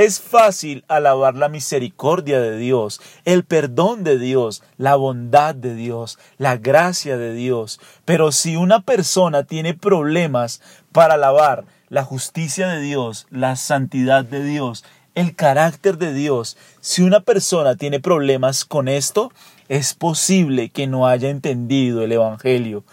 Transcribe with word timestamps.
Es 0.00 0.18
fácil 0.18 0.82
alabar 0.88 1.34
la 1.34 1.50
misericordia 1.50 2.40
de 2.40 2.56
Dios, 2.56 3.02
el 3.26 3.44
perdón 3.44 4.02
de 4.02 4.18
Dios, 4.18 4.62
la 4.78 4.96
bondad 4.96 5.54
de 5.54 5.74
Dios, 5.74 6.18
la 6.38 6.56
gracia 6.56 7.18
de 7.18 7.34
Dios. 7.34 7.78
Pero 8.06 8.32
si 8.32 8.56
una 8.56 8.80
persona 8.80 9.44
tiene 9.44 9.74
problemas 9.74 10.62
para 10.90 11.14
alabar 11.14 11.66
la 11.90 12.02
justicia 12.02 12.68
de 12.68 12.80
Dios, 12.80 13.26
la 13.28 13.56
santidad 13.56 14.24
de 14.24 14.42
Dios, 14.42 14.86
el 15.14 15.36
carácter 15.36 15.98
de 15.98 16.14
Dios, 16.14 16.56
si 16.80 17.02
una 17.02 17.20
persona 17.20 17.76
tiene 17.76 18.00
problemas 18.00 18.64
con 18.64 18.88
esto, 18.88 19.30
es 19.68 19.92
posible 19.92 20.70
que 20.70 20.86
no 20.86 21.08
haya 21.08 21.28
entendido 21.28 22.04
el 22.04 22.12
Evangelio. 22.12 22.84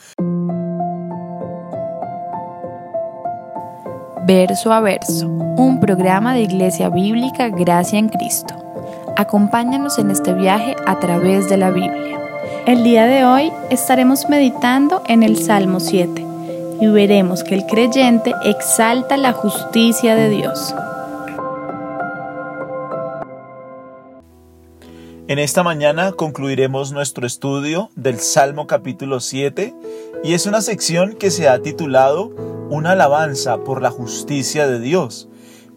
Verso 4.27 4.73
a 4.73 4.81
Verso, 4.81 5.25
un 5.25 5.79
programa 5.79 6.33
de 6.33 6.41
Iglesia 6.41 6.89
Bíblica 6.89 7.47
Gracia 7.47 7.97
en 7.97 8.09
Cristo. 8.09 8.53
Acompáñanos 9.15 9.99
en 9.99 10.11
este 10.11 10.33
viaje 10.33 10.75
a 10.85 10.99
través 10.99 11.47
de 11.47 11.55
la 11.55 11.71
Biblia. 11.71 12.19
El 12.65 12.83
día 12.83 13.05
de 13.05 13.23
hoy 13.23 13.53
estaremos 13.69 14.27
meditando 14.27 15.01
en 15.07 15.23
el 15.23 15.37
Salmo 15.37 15.79
7 15.79 16.25
y 16.81 16.87
veremos 16.87 17.45
que 17.45 17.55
el 17.55 17.65
creyente 17.67 18.33
exalta 18.43 19.15
la 19.15 19.31
justicia 19.31 20.13
de 20.15 20.29
Dios. 20.29 20.75
En 25.29 25.39
esta 25.39 25.63
mañana 25.63 26.11
concluiremos 26.11 26.91
nuestro 26.91 27.25
estudio 27.25 27.91
del 27.95 28.19
Salmo 28.19 28.67
capítulo 28.67 29.21
7 29.21 29.73
y 30.25 30.33
es 30.33 30.45
una 30.45 30.59
sección 30.59 31.13
que 31.13 31.31
se 31.31 31.47
ha 31.47 31.61
titulado 31.61 32.56
una 32.69 32.91
alabanza 32.91 33.63
por 33.63 33.81
la 33.81 33.91
justicia 33.91 34.67
de 34.67 34.79
Dios. 34.79 35.29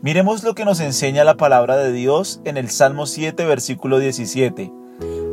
Miremos 0.02 0.42
lo 0.42 0.54
que 0.54 0.64
nos 0.64 0.80
enseña 0.80 1.24
la 1.24 1.36
palabra 1.36 1.76
de 1.76 1.92
Dios 1.92 2.40
en 2.44 2.56
el 2.56 2.70
Salmo 2.70 3.06
7, 3.06 3.44
versículo 3.44 3.98
17. 3.98 4.72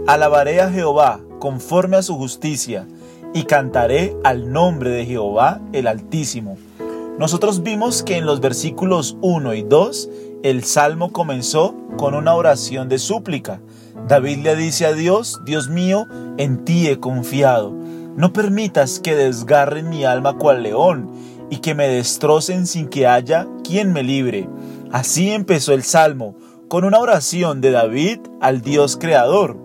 Alabaré 0.07 0.61
a 0.61 0.69
Jehová 0.69 1.19
conforme 1.39 1.97
a 1.97 2.03
su 2.03 2.15
justicia 2.15 2.87
y 3.33 3.43
cantaré 3.43 4.15
al 4.23 4.51
nombre 4.51 4.91
de 4.91 5.05
Jehová 5.05 5.61
el 5.73 5.87
Altísimo. 5.87 6.57
Nosotros 7.17 7.63
vimos 7.63 8.03
que 8.03 8.17
en 8.17 8.25
los 8.25 8.39
versículos 8.39 9.17
1 9.21 9.53
y 9.55 9.63
2 9.63 10.09
el 10.43 10.63
salmo 10.63 11.11
comenzó 11.11 11.75
con 11.97 12.13
una 12.13 12.35
oración 12.35 12.89
de 12.89 12.99
súplica. 12.99 13.59
David 14.07 14.39
le 14.43 14.55
dice 14.55 14.85
a 14.85 14.93
Dios, 14.93 15.41
Dios 15.45 15.69
mío, 15.69 16.05
en 16.37 16.63
ti 16.63 16.87
he 16.87 16.99
confiado. 16.99 17.73
No 18.15 18.33
permitas 18.33 18.99
que 18.99 19.15
desgarren 19.15 19.89
mi 19.89 20.03
alma 20.03 20.37
cual 20.37 20.63
león 20.63 21.09
y 21.49 21.57
que 21.57 21.75
me 21.75 21.87
destrocen 21.87 22.67
sin 22.67 22.87
que 22.87 23.07
haya 23.07 23.47
quien 23.63 23.93
me 23.93 24.03
libre. 24.03 24.49
Así 24.91 25.31
empezó 25.31 25.73
el 25.73 25.83
Salmo, 25.83 26.35
con 26.67 26.83
una 26.83 26.99
oración 26.99 27.61
de 27.61 27.71
David 27.71 28.19
al 28.41 28.61
Dios 28.61 28.97
Creador. 28.97 29.57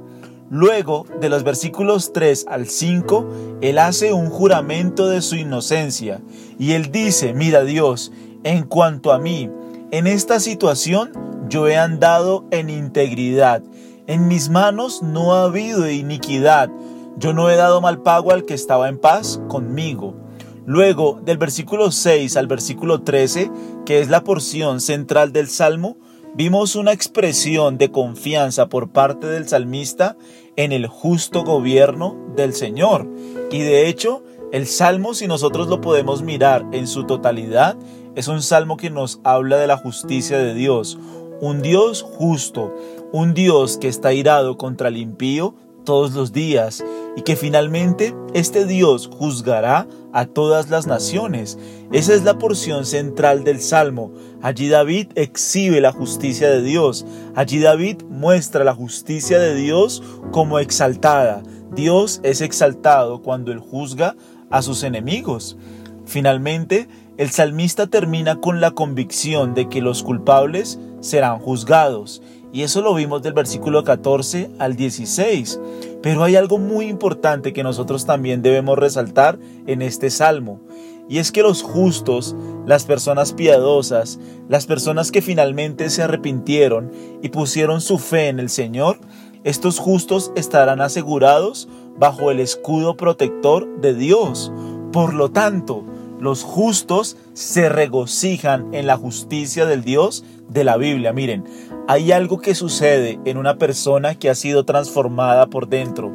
Luego, 0.50 1.06
de 1.20 1.28
los 1.28 1.44
versículos 1.44 2.12
3 2.12 2.46
al 2.48 2.66
5, 2.66 3.58
él 3.62 3.78
hace 3.78 4.12
un 4.12 4.28
juramento 4.28 5.08
de 5.08 5.22
su 5.22 5.36
inocencia 5.36 6.20
y 6.58 6.72
él 6.72 6.92
dice, 6.92 7.32
mira 7.32 7.64
Dios, 7.64 8.12
en 8.44 8.64
cuanto 8.64 9.12
a 9.12 9.18
mí, 9.18 9.50
en 9.90 10.06
esta 10.06 10.40
situación 10.40 11.12
yo 11.48 11.68
he 11.68 11.76
andado 11.76 12.44
en 12.50 12.70
integridad, 12.70 13.62
en 14.06 14.28
mis 14.28 14.50
manos 14.50 15.02
no 15.02 15.34
ha 15.34 15.44
habido 15.44 15.88
iniquidad, 15.90 16.70
yo 17.16 17.32
no 17.32 17.50
he 17.50 17.56
dado 17.56 17.80
mal 17.80 18.02
pago 18.02 18.32
al 18.32 18.44
que 18.44 18.54
estaba 18.54 18.88
en 18.88 18.98
paz 18.98 19.40
conmigo. 19.48 20.21
Luego, 20.64 21.20
del 21.24 21.38
versículo 21.38 21.90
6 21.90 22.36
al 22.36 22.46
versículo 22.46 23.02
13, 23.02 23.50
que 23.84 24.00
es 24.00 24.08
la 24.08 24.22
porción 24.22 24.80
central 24.80 25.32
del 25.32 25.48
Salmo, 25.48 25.96
vimos 26.34 26.76
una 26.76 26.92
expresión 26.92 27.78
de 27.78 27.90
confianza 27.90 28.68
por 28.68 28.90
parte 28.90 29.26
del 29.26 29.48
salmista 29.48 30.16
en 30.56 30.72
el 30.72 30.86
justo 30.86 31.42
gobierno 31.42 32.16
del 32.36 32.54
Señor. 32.54 33.08
Y 33.50 33.58
de 33.58 33.88
hecho, 33.88 34.22
el 34.52 34.66
Salmo, 34.66 35.14
si 35.14 35.26
nosotros 35.26 35.66
lo 35.68 35.80
podemos 35.80 36.22
mirar 36.22 36.64
en 36.72 36.86
su 36.86 37.04
totalidad, 37.04 37.76
es 38.14 38.28
un 38.28 38.42
salmo 38.42 38.76
que 38.76 38.90
nos 38.90 39.20
habla 39.24 39.56
de 39.56 39.66
la 39.66 39.78
justicia 39.78 40.38
de 40.38 40.54
Dios, 40.54 40.98
un 41.40 41.62
Dios 41.62 42.02
justo, 42.02 42.72
un 43.10 43.34
Dios 43.34 43.78
que 43.78 43.88
está 43.88 44.12
irado 44.12 44.58
contra 44.58 44.88
el 44.88 44.96
impío 44.96 45.54
todos 45.84 46.12
los 46.12 46.32
días 46.32 46.84
y 47.16 47.22
que 47.22 47.34
finalmente 47.34 48.14
este 48.34 48.66
Dios 48.66 49.10
juzgará 49.12 49.88
a 50.12 50.26
todas 50.26 50.70
las 50.70 50.86
naciones. 50.86 51.58
Esa 51.92 52.14
es 52.14 52.24
la 52.24 52.38
porción 52.38 52.84
central 52.86 53.44
del 53.44 53.60
Salmo. 53.60 54.12
Allí 54.42 54.68
David 54.68 55.08
exhibe 55.14 55.80
la 55.80 55.92
justicia 55.92 56.50
de 56.50 56.62
Dios. 56.62 57.04
Allí 57.34 57.58
David 57.58 58.02
muestra 58.08 58.64
la 58.64 58.74
justicia 58.74 59.38
de 59.38 59.54
Dios 59.54 60.02
como 60.30 60.58
exaltada. 60.58 61.42
Dios 61.74 62.20
es 62.22 62.40
exaltado 62.40 63.22
cuando 63.22 63.52
él 63.52 63.58
juzga 63.58 64.16
a 64.50 64.62
sus 64.62 64.82
enemigos. 64.82 65.56
Finalmente, 66.04 66.88
el 67.16 67.30
salmista 67.30 67.86
termina 67.86 68.36
con 68.36 68.60
la 68.60 68.72
convicción 68.72 69.54
de 69.54 69.68
que 69.68 69.80
los 69.80 70.02
culpables 70.02 70.78
serán 71.00 71.38
juzgados 71.38 72.22
y 72.52 72.62
eso 72.62 72.82
lo 72.82 72.94
vimos 72.94 73.22
del 73.22 73.32
versículo 73.32 73.82
14 73.82 74.50
al 74.58 74.76
16. 74.76 75.58
Pero 76.02 76.22
hay 76.22 76.36
algo 76.36 76.58
muy 76.58 76.86
importante 76.86 77.52
que 77.52 77.62
nosotros 77.62 78.04
también 78.04 78.42
debemos 78.42 78.78
resaltar 78.78 79.38
en 79.66 79.80
este 79.80 80.10
salmo. 80.10 80.60
Y 81.08 81.18
es 81.18 81.32
que 81.32 81.42
los 81.42 81.62
justos, 81.62 82.36
las 82.66 82.84
personas 82.84 83.32
piadosas, 83.32 84.20
las 84.48 84.66
personas 84.66 85.10
que 85.10 85.22
finalmente 85.22 85.88
se 85.90 86.02
arrepintieron 86.02 86.92
y 87.22 87.30
pusieron 87.30 87.80
su 87.80 87.98
fe 87.98 88.28
en 88.28 88.38
el 88.38 88.50
Señor, 88.50 88.98
estos 89.44 89.78
justos 89.78 90.30
estarán 90.36 90.80
asegurados 90.80 91.68
bajo 91.98 92.30
el 92.30 92.38
escudo 92.38 92.96
protector 92.96 93.80
de 93.80 93.94
Dios. 93.94 94.52
Por 94.92 95.14
lo 95.14 95.30
tanto, 95.30 95.84
los 96.20 96.44
justos 96.44 97.16
se 97.32 97.68
regocijan 97.68 98.72
en 98.72 98.86
la 98.86 98.96
justicia 98.96 99.66
del 99.66 99.82
Dios 99.82 100.24
de 100.52 100.64
la 100.64 100.76
Biblia. 100.76 101.12
Miren, 101.12 101.44
hay 101.88 102.12
algo 102.12 102.40
que 102.40 102.54
sucede 102.54 103.18
en 103.24 103.38
una 103.38 103.58
persona 103.58 104.14
que 104.14 104.30
ha 104.30 104.34
sido 104.34 104.64
transformada 104.64 105.46
por 105.46 105.68
dentro. 105.68 106.12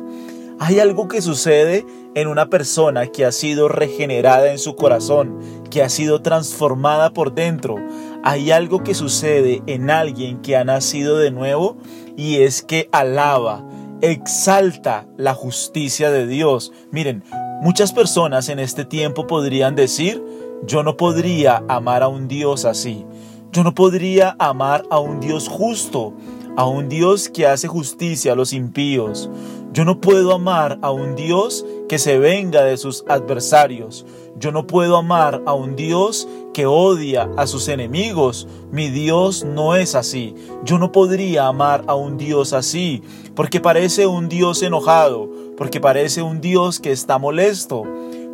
Hay 0.59 0.79
algo 0.79 1.07
que 1.07 1.21
sucede 1.21 1.85
en 2.15 2.27
una 2.27 2.49
persona 2.49 3.07
que 3.07 3.25
ha 3.25 3.31
sido 3.31 3.67
regenerada 3.67 4.51
en 4.51 4.57
su 4.57 4.75
corazón, 4.75 5.37
que 5.69 5.83
ha 5.83 5.89
sido 5.89 6.21
transformada 6.21 7.11
por 7.11 7.35
dentro. 7.35 7.75
Hay 8.23 8.49
algo 8.49 8.83
que 8.83 8.95
sucede 8.95 9.61
en 9.67 9.91
alguien 9.91 10.41
que 10.41 10.55
ha 10.55 10.63
nacido 10.63 11.17
de 11.17 11.29
nuevo 11.29 11.77
y 12.15 12.37
es 12.37 12.63
que 12.63 12.89
alaba, 12.91 13.63
exalta 14.01 15.05
la 15.15 15.35
justicia 15.35 16.09
de 16.09 16.25
Dios. 16.25 16.71
Miren, 16.91 17.23
muchas 17.61 17.93
personas 17.93 18.49
en 18.49 18.57
este 18.57 18.83
tiempo 18.83 19.27
podrían 19.27 19.75
decir, 19.75 20.23
yo 20.65 20.81
no 20.81 20.97
podría 20.97 21.63
amar 21.67 22.01
a 22.01 22.07
un 22.07 22.27
Dios 22.27 22.65
así. 22.65 23.05
Yo 23.57 23.63
no 23.63 23.73
podría 23.73 24.35
amar 24.37 24.83
a 24.91 24.99
un 24.99 25.19
Dios 25.19 25.47
justo, 25.49 26.13
a 26.55 26.67
un 26.67 26.89
Dios 26.89 27.27
que 27.27 27.47
hace 27.47 27.67
justicia 27.67 28.33
a 28.33 28.35
los 28.35 28.53
impíos. 28.53 29.31
Yo 29.73 29.83
no 29.83 29.99
puedo 29.99 30.31
amar 30.31 30.77
a 30.83 30.91
un 30.91 31.15
Dios 31.15 31.65
que 31.89 31.97
se 31.97 32.19
venga 32.19 32.63
de 32.63 32.77
sus 32.77 33.03
adversarios. 33.07 34.05
Yo 34.37 34.51
no 34.51 34.67
puedo 34.67 34.95
amar 34.95 35.41
a 35.47 35.55
un 35.55 35.75
Dios 35.75 36.27
que 36.53 36.67
odia 36.67 37.31
a 37.35 37.47
sus 37.47 37.67
enemigos. 37.67 38.47
Mi 38.71 38.91
Dios 38.91 39.43
no 39.43 39.73
es 39.75 39.95
así. 39.95 40.35
Yo 40.63 40.77
no 40.77 40.91
podría 40.91 41.47
amar 41.47 41.83
a 41.87 41.95
un 41.95 42.19
Dios 42.19 42.53
así, 42.53 43.01
porque 43.33 43.59
parece 43.59 44.05
un 44.05 44.29
Dios 44.29 44.61
enojado, 44.61 45.31
porque 45.57 45.81
parece 45.81 46.21
un 46.21 46.41
Dios 46.41 46.79
que 46.79 46.91
está 46.91 47.17
molesto. 47.17 47.85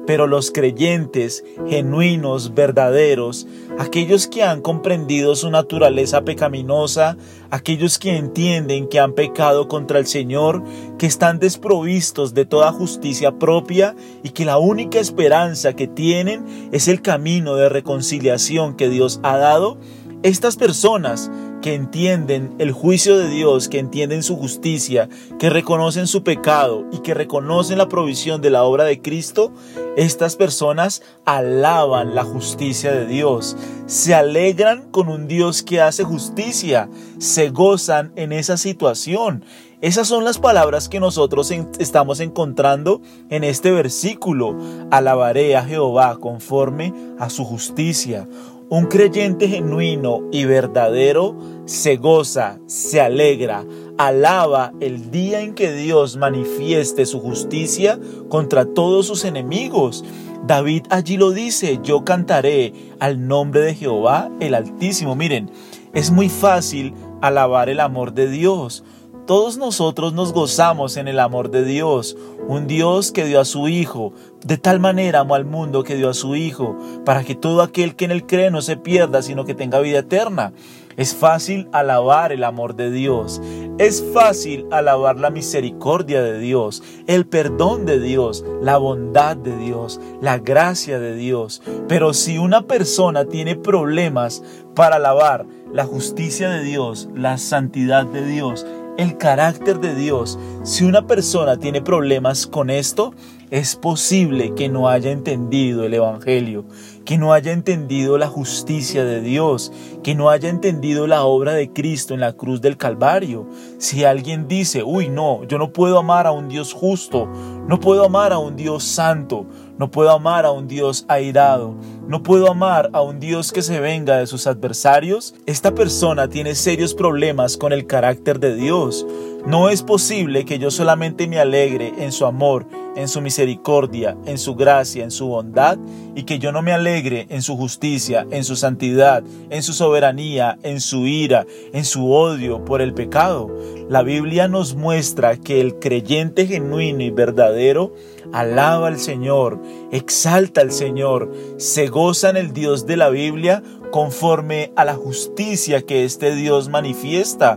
Pero 0.06 0.28
los 0.28 0.52
creyentes 0.52 1.44
genuinos, 1.68 2.54
verdaderos, 2.54 3.48
aquellos 3.80 4.28
que 4.28 4.44
han 4.44 4.62
comprendido 4.62 5.36
su 5.36 5.50
naturaleza 5.50 6.24
pecaminosa, 6.24 7.18
aquellos 7.52 8.00
que 8.00 8.18
entienden 8.18 8.88
que 8.88 9.00
han 9.00 9.14
pecado 9.14 9.68
contra 9.68 10.00
el 10.00 10.08
Señor, 10.08 10.64
que 10.98 11.06
están 11.06 11.40
desprovistos 11.40 12.34
de 12.34 12.46
toda 12.46 12.72
justicia 12.72 13.38
propia 13.40 13.96
y 14.24 14.30
que 14.30 14.46
la 14.46 14.58
única 14.58 15.00
esperanza 15.00 15.74
que 15.74 15.88
tienen 15.88 16.70
es 16.72 16.88
el 16.88 17.02
camino 17.02 17.56
de 17.56 17.70
reconciliación 17.70 18.76
que 18.76 18.90
Dios 18.90 19.20
ha 19.24 19.38
dado, 19.38 19.78
estas 20.24 20.56
personas 20.56 21.30
que 21.62 21.76
entienden 21.76 22.56
el 22.60 22.72
juicio 22.72 23.18
de 23.18 23.30
Dios, 23.30 23.70
que 23.70 23.80
entienden 23.80 24.24
su 24.24 24.38
justicia, 24.38 25.10
que 25.38 25.50
reconocen 25.50 26.08
su 26.08 26.24
pecado 26.24 26.86
y 26.92 27.00
que 27.00 27.14
reconocen 27.14 27.78
la 27.78 27.88
provisión 27.90 28.42
de 28.42 28.50
la 28.50 28.64
obra 28.64 28.86
de 28.86 29.02
Cristo, 29.02 29.54
estas 29.96 30.36
personas 30.36 31.02
alaban 31.26 32.16
la 32.16 32.24
justicia 32.24 32.92
de 32.92 33.06
Dios, 33.06 33.56
se 33.86 34.14
alegran 34.14 34.90
con 34.92 35.08
un 35.08 35.28
Dios 35.28 35.62
que 35.62 35.82
hace 35.82 36.04
justicia, 36.04 36.90
se 37.18 37.50
gozan 37.50 38.12
en 38.16 38.32
esa 38.32 38.58
situación. 38.58 39.46
Esas 39.82 40.08
son 40.08 40.24
las 40.24 40.40
palabras 40.40 40.88
que 40.88 41.02
nosotros 41.02 41.52
estamos 41.78 42.22
encontrando 42.22 43.02
en 43.30 43.44
este 43.44 43.70
versículo. 43.70 44.58
Alabaré 44.92 45.58
a 45.58 45.66
Jehová 45.66 46.18
conforme 46.22 46.94
a 47.20 47.30
su 47.30 47.44
justicia 47.44 48.26
Un 48.74 48.88
creyente 48.88 49.48
genuino 49.48 50.22
y 50.32 50.46
verdadero 50.46 51.38
se 51.66 51.98
goza, 51.98 52.58
se 52.66 53.00
alegra, 53.00 53.64
alaba 54.00 54.74
el 54.80 55.12
día 55.12 55.42
en 55.42 55.54
que 55.54 55.72
Dios 55.72 56.18
manifieste 56.18 57.06
su 57.06 57.20
justicia 57.20 58.00
contra 58.30 58.66
todos 58.66 59.06
sus 59.06 59.26
enemigos. 59.26 60.04
David 60.48 60.88
allí 60.90 61.18
lo 61.18 61.30
dice, 61.30 61.82
yo 61.84 62.04
cantaré 62.04 62.74
al 63.00 63.28
nombre 63.28 63.62
de 63.62 63.76
Jehová 63.76 64.32
el 64.40 64.56
Altísimo. 64.56 65.16
Miren, 65.16 65.52
es 65.94 66.10
muy 66.10 66.28
fácil 66.28 66.96
alabar 67.22 67.70
el 67.70 67.80
amor 67.80 68.16
de 68.16 68.28
Dios. 68.28 68.84
Todos 69.26 69.56
nosotros 69.56 70.12
nos 70.12 70.34
gozamos 70.34 70.98
en 70.98 71.08
el 71.08 71.18
amor 71.18 71.50
de 71.50 71.64
Dios, 71.64 72.18
un 72.46 72.68
Dios 72.68 73.14
que 73.14 73.24
dio 73.24 73.40
a 73.40 73.46
su 73.46 73.70
Hijo, 73.70 74.12
de 74.44 74.58
tal 74.58 74.82
manera 74.82 75.22
amó 75.22 75.36
al 75.36 75.46
mundo 75.46 75.86
que 75.86 75.96
dio 75.96 76.10
a 76.10 76.14
su 76.14 76.36
Hijo, 76.36 76.78
para 77.06 77.24
que 77.24 77.34
todo 77.34 77.62
aquel 77.62 77.96
que 77.96 78.04
en 78.04 78.12
él 78.12 78.26
cree 78.26 78.52
no 78.52 78.62
se 78.62 78.76
pierda, 78.76 79.22
sino 79.22 79.46
que 79.46 79.56
tenga 79.56 79.80
vida 79.80 80.00
eterna. 80.00 80.52
Es 80.98 81.16
fácil 81.16 81.70
alabar 81.72 82.34
el 82.34 82.44
amor 82.44 82.76
de 82.76 82.92
Dios, 82.92 83.42
es 83.78 84.04
fácil 84.14 84.68
alabar 84.72 85.18
la 85.18 85.30
misericordia 85.30 86.22
de 86.22 86.38
Dios, 86.40 86.84
el 87.08 87.26
perdón 87.26 87.86
de 87.86 88.02
Dios, 88.02 88.44
la 88.62 88.78
bondad 88.78 89.38
de 89.38 89.56
Dios, 89.56 90.02
la 90.22 90.38
gracia 90.38 91.00
de 91.00 91.16
Dios. 91.16 91.62
Pero 91.88 92.14
si 92.14 92.38
una 92.38 92.64
persona 92.64 93.24
tiene 93.24 93.56
problemas 93.56 94.44
para 94.76 94.98
alabar 94.98 95.46
la 95.72 95.86
justicia 95.86 96.50
de 96.50 96.62
Dios, 96.62 97.10
la 97.16 97.38
santidad 97.38 98.06
de 98.06 98.26
Dios, 98.28 98.66
el 98.98 99.18
carácter 99.18 99.80
de 99.80 99.96
Dios, 99.96 100.38
si 100.64 100.86
una 100.86 101.08
persona 101.08 101.58
tiene 101.58 101.82
problemas 101.82 102.46
con 102.46 102.70
esto, 102.70 103.14
es 103.50 103.76
posible 103.76 104.54
que 104.56 104.70
no 104.70 104.90
haya 104.90 105.12
entendido 105.12 105.84
el 105.84 105.94
Evangelio, 105.94 106.66
que 107.06 107.18
no 107.18 107.34
haya 107.34 107.52
entendido 107.52 108.18
la 108.18 108.28
justicia 108.28 109.04
de 109.04 109.22
Dios, 109.22 109.72
que 110.04 110.16
no 110.16 110.30
haya 110.30 110.50
entendido 110.50 111.06
la 111.06 111.24
obra 111.24 111.54
de 111.54 111.72
Cristo 111.72 112.14
en 112.14 112.20
la 112.20 112.34
cruz 112.34 112.62
del 112.62 112.78
Calvario. 112.78 113.48
Si 113.78 114.06
alguien 114.06 114.48
dice, 114.48 114.84
uy, 114.84 115.10
no, 115.10 115.44
yo 115.44 115.58
no 115.58 115.72
puedo 115.72 116.00
amar 116.00 116.26
a 116.26 116.32
un 116.32 116.48
Dios 116.48 116.74
justo, 116.74 117.28
no 117.68 117.80
puedo 117.80 118.06
amar 118.06 118.34
a 118.34 118.40
un 118.40 118.56
Dios 118.56 118.84
santo, 118.84 119.46
no 119.78 119.92
puedo 119.92 120.12
amar 120.12 120.46
a 120.46 120.52
un 120.52 120.68
Dios 120.68 121.06
airado, 121.08 121.76
no 122.08 122.22
puedo 122.22 122.50
amar 122.52 122.90
a 122.94 123.02
un 123.02 123.20
Dios 123.20 123.52
que 123.52 123.62
se 123.62 123.80
venga 123.80 124.18
de 124.18 124.28
sus 124.28 124.46
adversarios, 124.48 125.36
esta 125.46 125.74
persona 125.74 126.28
tiene 126.28 126.56
serios 126.56 126.94
problemas 126.94 127.58
con 127.58 127.72
el 127.72 127.88
carácter 127.88 128.40
de 128.40 128.56
Dios. 128.56 129.06
No 129.46 129.70
es 129.70 129.84
posible 129.84 130.46
que 130.46 130.60
yo 130.60 130.70
solamente 130.70 131.28
me 131.28 131.40
alegre 131.40 131.94
en 131.98 132.12
su 132.12 132.26
amor, 132.26 132.68
en 132.96 133.08
su 133.08 133.22
misericordia, 133.22 134.16
en 134.26 134.38
su 134.38 134.56
gracia, 134.56 135.04
en 135.04 135.12
su 135.12 135.28
bondad, 135.28 135.78
y 136.16 136.24
que 136.24 136.40
yo 136.40 136.52
no 136.52 136.62
me 136.62 136.74
alegre 136.74 137.28
en 137.30 137.42
su 137.42 137.58
justicia, 137.58 138.26
en 138.32 138.44
su 138.44 138.56
santidad, 138.56 139.24
en 139.50 139.64
su 139.64 139.74
soberanía, 139.74 140.58
en 140.64 140.80
su 140.80 141.08
ira, 141.08 141.46
en 141.74 141.86
su 141.86 142.12
odio 142.12 142.64
por 142.64 142.82
el 142.82 142.94
pecado. 142.94 143.50
La 143.90 144.04
Biblia 144.04 144.48
nos 144.48 144.76
muestra 144.76 145.38
que 145.38 145.62
el 145.62 145.80
creyente 145.80 146.46
genuino 146.46 147.04
y 147.04 147.10
verdadero 147.10 147.94
alaba 148.32 148.88
al 148.88 149.00
Señor, 149.00 149.62
exalta 149.92 150.62
al 150.62 150.72
Señor, 150.72 151.32
se 151.58 151.88
goza 151.88 152.30
en 152.30 152.38
el 152.38 152.54
Dios 152.54 152.86
de 152.86 152.98
la 152.98 153.10
Biblia 153.10 153.64
conforme 153.92 154.72
a 154.76 154.86
la 154.86 154.96
justicia 154.96 155.84
que 155.84 156.04
este 156.04 156.36
Dios 156.36 156.70
manifiesta 156.70 157.56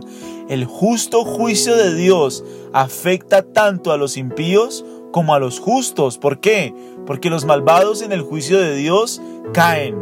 el 0.49 0.63
justo 0.63 1.25
juicio 1.25 1.75
de 1.75 1.93
Dios 1.93 2.43
afecta 2.71 3.41
tanto 3.41 3.91
a 3.91 3.97
los 3.97 4.15
impíos 4.15 4.85
como 5.11 5.33
a 5.33 5.39
los 5.39 5.59
justos. 5.59 6.17
¿Por 6.17 6.39
qué? 6.39 6.73
Porque 7.05 7.29
los 7.29 7.45
malvados 7.45 8.01
en 8.01 8.11
el 8.11 8.21
juicio 8.21 8.59
de 8.59 8.75
Dios 8.75 9.21
caen, 9.53 9.95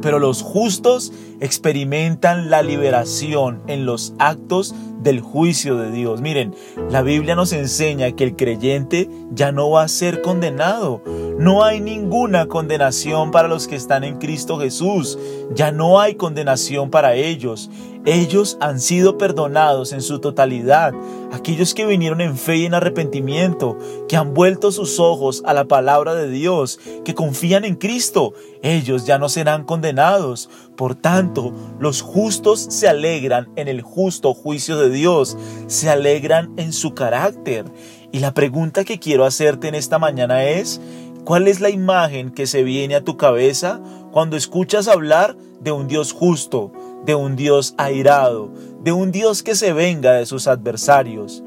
pero 0.00 0.18
los 0.18 0.42
justos 0.42 1.12
experimentan 1.40 2.50
la 2.50 2.62
liberación 2.62 3.62
en 3.66 3.86
los 3.86 4.14
actos 4.18 4.74
del 5.02 5.20
juicio 5.20 5.76
de 5.76 5.90
Dios. 5.90 6.20
Miren, 6.20 6.54
la 6.90 7.02
Biblia 7.02 7.34
nos 7.34 7.52
enseña 7.52 8.12
que 8.12 8.24
el 8.24 8.36
creyente 8.36 9.08
ya 9.32 9.50
no 9.50 9.70
va 9.70 9.82
a 9.84 9.88
ser 9.88 10.22
condenado. 10.22 11.02
No 11.38 11.64
hay 11.64 11.80
ninguna 11.80 12.46
condenación 12.46 13.30
para 13.30 13.48
los 13.48 13.66
que 13.66 13.76
están 13.76 14.04
en 14.04 14.18
Cristo 14.18 14.58
Jesús. 14.58 15.18
Ya 15.54 15.72
no 15.72 15.98
hay 15.98 16.16
condenación 16.16 16.90
para 16.90 17.14
ellos. 17.14 17.70
Ellos 18.04 18.56
han 18.60 18.80
sido 18.80 19.18
perdonados 19.18 19.92
en 19.92 20.02
su 20.02 20.20
totalidad. 20.20 20.92
Aquellos 21.32 21.74
que 21.74 21.86
vinieron 21.86 22.20
en 22.20 22.36
fe 22.36 22.56
y 22.56 22.64
en 22.66 22.74
arrepentimiento, 22.74 23.78
que 24.08 24.16
han 24.16 24.34
vuelto 24.34 24.72
sus 24.72 24.98
ojos 24.98 25.42
a 25.44 25.52
la 25.52 25.66
palabra 25.66 26.14
de 26.14 26.28
Dios, 26.28 26.80
que 27.04 27.14
confían 27.14 27.64
en 27.64 27.76
Cristo, 27.76 28.32
ellos 28.62 29.06
ya 29.06 29.18
no 29.18 29.28
serán 29.28 29.64
condenados. 29.64 30.48
Por 30.80 30.94
tanto, 30.94 31.52
los 31.78 32.00
justos 32.00 32.58
se 32.70 32.88
alegran 32.88 33.50
en 33.54 33.68
el 33.68 33.82
justo 33.82 34.32
juicio 34.32 34.78
de 34.78 34.88
Dios, 34.88 35.36
se 35.66 35.90
alegran 35.90 36.54
en 36.56 36.72
su 36.72 36.94
carácter. 36.94 37.66
Y 38.12 38.20
la 38.20 38.32
pregunta 38.32 38.82
que 38.84 38.98
quiero 38.98 39.26
hacerte 39.26 39.68
en 39.68 39.74
esta 39.74 39.98
mañana 39.98 40.44
es, 40.44 40.80
¿cuál 41.26 41.48
es 41.48 41.60
la 41.60 41.68
imagen 41.68 42.30
que 42.30 42.46
se 42.46 42.62
viene 42.62 42.94
a 42.94 43.04
tu 43.04 43.18
cabeza 43.18 43.78
cuando 44.10 44.38
escuchas 44.38 44.88
hablar 44.88 45.36
de 45.60 45.70
un 45.70 45.86
Dios 45.86 46.14
justo? 46.14 46.72
de 47.04 47.14
un 47.14 47.36
Dios 47.36 47.74
airado, 47.76 48.50
de 48.82 48.92
un 48.92 49.12
Dios 49.12 49.42
que 49.42 49.54
se 49.54 49.74
venga 49.74 50.12
de 50.12 50.24
sus 50.24 50.46
adversarios. 50.46 51.42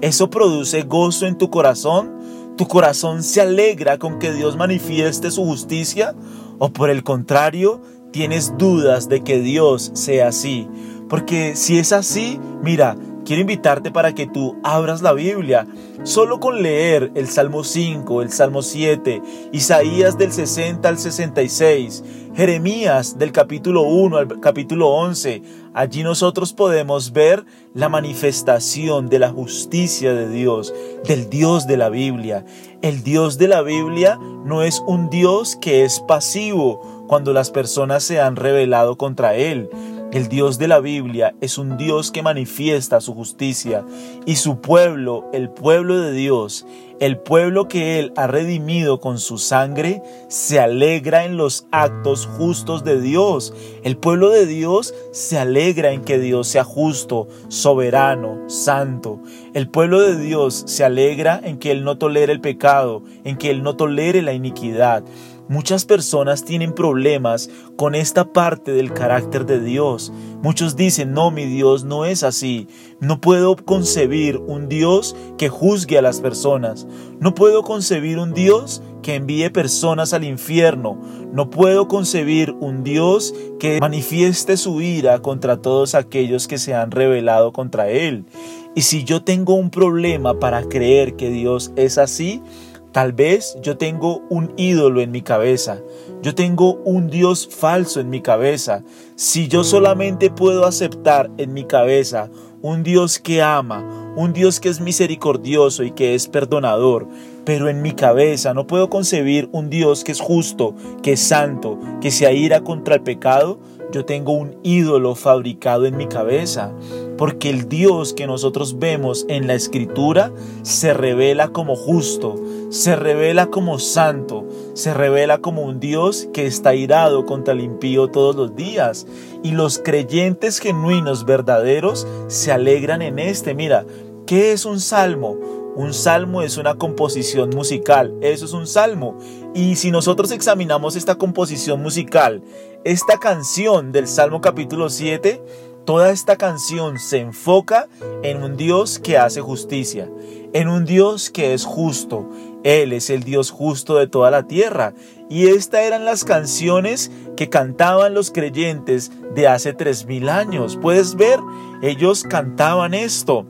¿Eso 0.00 0.30
produce 0.30 0.82
gozo 0.82 1.26
en 1.26 1.36
tu 1.36 1.50
corazón? 1.50 2.54
¿Tu 2.56 2.66
corazón 2.66 3.22
se 3.22 3.42
alegra 3.42 3.98
con 3.98 4.18
que 4.18 4.32
Dios 4.32 4.56
manifieste 4.56 5.30
su 5.30 5.44
justicia? 5.44 6.14
¿O 6.58 6.70
por 6.70 6.90
el 6.90 7.04
contrario, 7.04 7.80
tienes 8.12 8.56
dudas 8.58 9.08
de 9.08 9.22
que 9.22 9.40
Dios 9.40 9.90
sea 9.94 10.28
así? 10.28 10.68
Porque 11.08 11.56
si 11.56 11.78
es 11.78 11.92
así, 11.92 12.38
mira, 12.62 12.96
quiero 13.28 13.42
invitarte 13.42 13.90
para 13.90 14.14
que 14.14 14.26
tú 14.26 14.56
abras 14.62 15.02
la 15.02 15.12
Biblia. 15.12 15.66
Solo 16.02 16.40
con 16.40 16.62
leer 16.62 17.12
el 17.14 17.28
Salmo 17.28 17.62
5, 17.62 18.22
el 18.22 18.30
Salmo 18.30 18.62
7, 18.62 19.20
Isaías 19.52 20.16
del 20.16 20.32
60 20.32 20.88
al 20.88 20.98
66, 20.98 22.04
Jeremías 22.34 23.18
del 23.18 23.32
capítulo 23.32 23.82
1 23.82 24.16
al 24.16 24.40
capítulo 24.40 24.88
11, 24.88 25.42
allí 25.74 26.02
nosotros 26.04 26.54
podemos 26.54 27.12
ver 27.12 27.44
la 27.74 27.90
manifestación 27.90 29.10
de 29.10 29.18
la 29.18 29.28
justicia 29.28 30.14
de 30.14 30.30
Dios, 30.30 30.72
del 31.04 31.28
Dios 31.28 31.66
de 31.66 31.76
la 31.76 31.90
Biblia. 31.90 32.46
El 32.80 33.02
Dios 33.02 33.36
de 33.36 33.48
la 33.48 33.60
Biblia 33.60 34.18
no 34.44 34.62
es 34.62 34.82
un 34.86 35.10
Dios 35.10 35.56
que 35.56 35.84
es 35.84 36.00
pasivo 36.00 36.97
cuando 37.08 37.32
las 37.32 37.50
personas 37.50 38.04
se 38.04 38.20
han 38.20 38.36
rebelado 38.36 38.96
contra 38.96 39.34
Él. 39.34 39.68
El 40.12 40.28
Dios 40.28 40.58
de 40.58 40.68
la 40.68 40.80
Biblia 40.80 41.34
es 41.42 41.58
un 41.58 41.76
Dios 41.76 42.10
que 42.10 42.22
manifiesta 42.22 43.00
su 43.00 43.12
justicia 43.12 43.84
y 44.24 44.36
su 44.36 44.60
pueblo, 44.60 45.28
el 45.34 45.50
pueblo 45.50 45.98
de 46.00 46.12
Dios, 46.12 46.64
el 46.98 47.18
pueblo 47.18 47.68
que 47.68 47.98
Él 47.98 48.14
ha 48.16 48.26
redimido 48.26 49.00
con 49.00 49.18
su 49.18 49.36
sangre, 49.36 50.02
se 50.28 50.60
alegra 50.60 51.26
en 51.26 51.36
los 51.36 51.66
actos 51.72 52.26
justos 52.26 52.84
de 52.84 53.00
Dios. 53.02 53.52
El 53.84 53.98
pueblo 53.98 54.30
de 54.30 54.46
Dios 54.46 54.94
se 55.12 55.38
alegra 55.38 55.92
en 55.92 56.02
que 56.02 56.18
Dios 56.18 56.48
sea 56.48 56.64
justo, 56.64 57.28
soberano, 57.48 58.48
santo. 58.48 59.20
El 59.52 59.68
pueblo 59.68 60.00
de 60.00 60.16
Dios 60.16 60.64
se 60.66 60.84
alegra 60.84 61.38
en 61.44 61.58
que 61.58 61.70
Él 61.70 61.84
no 61.84 61.98
tolere 61.98 62.32
el 62.32 62.40
pecado, 62.40 63.02
en 63.24 63.36
que 63.36 63.50
Él 63.50 63.62
no 63.62 63.76
tolere 63.76 64.22
la 64.22 64.32
iniquidad. 64.32 65.04
Muchas 65.48 65.86
personas 65.86 66.44
tienen 66.44 66.74
problemas 66.74 67.48
con 67.76 67.94
esta 67.94 68.32
parte 68.32 68.72
del 68.72 68.92
carácter 68.92 69.46
de 69.46 69.60
Dios. 69.60 70.12
Muchos 70.42 70.76
dicen, 70.76 71.14
no, 71.14 71.30
mi 71.30 71.46
Dios 71.46 71.84
no 71.84 72.04
es 72.04 72.22
así. 72.22 72.68
No 73.00 73.20
puedo 73.20 73.56
concebir 73.56 74.36
un 74.36 74.68
Dios 74.68 75.16
que 75.38 75.48
juzgue 75.48 75.96
a 75.96 76.02
las 76.02 76.20
personas. 76.20 76.86
No 77.18 77.34
puedo 77.34 77.62
concebir 77.62 78.18
un 78.18 78.34
Dios 78.34 78.82
que 79.02 79.14
envíe 79.14 79.48
personas 79.48 80.12
al 80.12 80.24
infierno. 80.24 81.00
No 81.32 81.48
puedo 81.48 81.88
concebir 81.88 82.54
un 82.60 82.84
Dios 82.84 83.34
que 83.58 83.80
manifieste 83.80 84.58
su 84.58 84.82
ira 84.82 85.20
contra 85.20 85.62
todos 85.62 85.94
aquellos 85.94 86.46
que 86.46 86.58
se 86.58 86.74
han 86.74 86.90
rebelado 86.90 87.54
contra 87.54 87.88
Él. 87.88 88.26
Y 88.74 88.82
si 88.82 89.04
yo 89.04 89.24
tengo 89.24 89.54
un 89.54 89.70
problema 89.70 90.38
para 90.38 90.62
creer 90.68 91.16
que 91.16 91.30
Dios 91.30 91.72
es 91.74 91.96
así, 91.96 92.42
Tal 92.92 93.12
vez 93.12 93.56
yo 93.62 93.76
tengo 93.76 94.22
un 94.30 94.52
ídolo 94.56 95.00
en 95.00 95.10
mi 95.10 95.20
cabeza, 95.22 95.78
yo 96.22 96.34
tengo 96.34 96.74
un 96.84 97.10
Dios 97.10 97.46
falso 97.46 98.00
en 98.00 98.08
mi 98.08 98.22
cabeza. 98.22 98.82
Si 99.14 99.46
yo 99.46 99.62
solamente 99.62 100.30
puedo 100.30 100.64
aceptar 100.64 101.30
en 101.36 101.52
mi 101.52 101.64
cabeza 101.64 102.30
un 102.62 102.82
Dios 102.82 103.18
que 103.18 103.42
ama, 103.42 104.12
un 104.16 104.32
Dios 104.32 104.58
que 104.58 104.68
es 104.68 104.80
misericordioso 104.80 105.84
y 105.84 105.92
que 105.92 106.14
es 106.14 106.28
perdonador, 106.28 107.06
pero 107.44 107.68
en 107.68 107.82
mi 107.82 107.92
cabeza 107.92 108.54
no 108.54 108.66
puedo 108.66 108.90
concebir 108.90 109.48
un 109.52 109.70
Dios 109.70 110.02
que 110.02 110.12
es 110.12 110.20
justo, 110.20 110.74
que 111.02 111.12
es 111.12 111.20
santo, 111.20 111.78
que 112.00 112.10
se 112.10 112.26
aira 112.26 112.62
contra 112.62 112.96
el 112.96 113.02
pecado, 113.02 113.60
yo 113.92 114.04
tengo 114.04 114.32
un 114.32 114.56
ídolo 114.62 115.14
fabricado 115.14 115.86
en 115.86 115.96
mi 115.96 116.06
cabeza. 116.06 116.72
Porque 117.18 117.50
el 117.50 117.68
Dios 117.68 118.14
que 118.14 118.28
nosotros 118.28 118.78
vemos 118.78 119.26
en 119.28 119.48
la 119.48 119.54
escritura 119.54 120.32
se 120.62 120.94
revela 120.94 121.48
como 121.48 121.74
justo, 121.74 122.36
se 122.70 122.94
revela 122.94 123.48
como 123.48 123.80
santo, 123.80 124.46
se 124.74 124.94
revela 124.94 125.38
como 125.38 125.62
un 125.62 125.80
Dios 125.80 126.28
que 126.32 126.46
está 126.46 126.74
irado 126.74 127.26
contra 127.26 127.52
el 127.52 127.60
impío 127.60 128.08
todos 128.08 128.36
los 128.36 128.54
días. 128.54 129.06
Y 129.42 129.50
los 129.50 129.80
creyentes 129.80 130.60
genuinos, 130.60 131.26
verdaderos, 131.26 132.06
se 132.28 132.52
alegran 132.52 133.02
en 133.02 133.18
este. 133.18 133.52
Mira, 133.52 133.84
¿qué 134.24 134.52
es 134.52 134.64
un 134.64 134.80
salmo? 134.80 135.36
Un 135.74 135.94
salmo 135.94 136.42
es 136.42 136.56
una 136.56 136.74
composición 136.74 137.50
musical, 137.50 138.14
eso 138.20 138.44
es 138.44 138.52
un 138.52 138.66
salmo. 138.66 139.16
Y 139.54 139.76
si 139.76 139.90
nosotros 139.90 140.30
examinamos 140.32 140.96
esta 140.96 141.16
composición 141.16 141.82
musical, 141.82 142.42
esta 142.84 143.18
canción 143.18 143.92
del 143.92 144.08
Salmo 144.08 144.40
capítulo 144.40 144.88
7, 144.88 145.42
toda 145.88 146.10
esta 146.10 146.36
canción 146.36 146.98
se 146.98 147.16
enfoca 147.16 147.88
en 148.22 148.42
un 148.42 148.58
Dios 148.58 148.98
que 148.98 149.16
hace 149.16 149.40
justicia, 149.40 150.06
en 150.52 150.68
un 150.68 150.84
Dios 150.84 151.30
que 151.30 151.54
es 151.54 151.64
justo. 151.64 152.28
Él 152.62 152.92
es 152.92 153.08
el 153.08 153.22
Dios 153.22 153.50
justo 153.50 153.96
de 153.96 154.06
toda 154.06 154.30
la 154.30 154.46
tierra. 154.46 154.92
Y 155.30 155.46
estas 155.46 155.80
eran 155.80 156.04
las 156.04 156.26
canciones 156.26 157.10
que 157.38 157.48
cantaban 157.48 158.12
los 158.12 158.30
creyentes 158.30 159.10
de 159.34 159.48
hace 159.48 159.72
tres 159.72 160.04
mil 160.04 160.28
años. 160.28 160.76
Puedes 160.76 161.14
ver, 161.14 161.40
ellos 161.80 162.22
cantaban 162.22 162.92
esto. 162.92 163.46